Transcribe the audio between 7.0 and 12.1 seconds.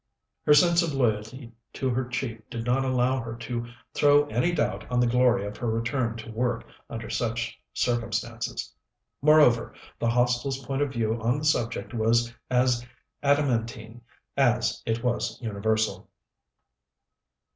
such circumstances. Moreover, the Hostel's point of view on the subject